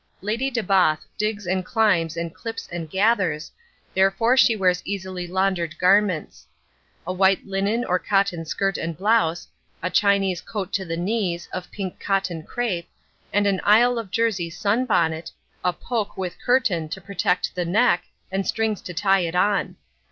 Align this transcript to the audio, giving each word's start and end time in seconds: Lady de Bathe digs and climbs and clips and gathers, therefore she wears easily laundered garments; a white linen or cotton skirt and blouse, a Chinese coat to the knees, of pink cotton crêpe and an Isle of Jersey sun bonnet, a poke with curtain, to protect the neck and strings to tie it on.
Lady 0.21 0.49
de 0.49 0.63
Bathe 0.63 1.03
digs 1.15 1.45
and 1.45 1.63
climbs 1.63 2.17
and 2.17 2.33
clips 2.33 2.67
and 2.71 2.89
gathers, 2.89 3.51
therefore 3.93 4.35
she 4.35 4.55
wears 4.55 4.81
easily 4.83 5.27
laundered 5.27 5.77
garments; 5.77 6.47
a 7.05 7.13
white 7.13 7.45
linen 7.45 7.85
or 7.85 7.99
cotton 7.99 8.43
skirt 8.43 8.79
and 8.79 8.97
blouse, 8.97 9.47
a 9.83 9.91
Chinese 9.91 10.41
coat 10.41 10.73
to 10.73 10.83
the 10.85 10.97
knees, 10.97 11.47
of 11.53 11.69
pink 11.69 11.99
cotton 11.99 12.41
crêpe 12.41 12.87
and 13.31 13.45
an 13.45 13.61
Isle 13.63 13.99
of 13.99 14.09
Jersey 14.09 14.49
sun 14.49 14.85
bonnet, 14.85 15.29
a 15.63 15.71
poke 15.71 16.17
with 16.17 16.41
curtain, 16.43 16.89
to 16.89 16.99
protect 16.99 17.53
the 17.53 17.63
neck 17.65 18.05
and 18.31 18.47
strings 18.47 18.81
to 18.81 18.95
tie 18.95 19.19
it 19.19 19.35
on. 19.35 19.75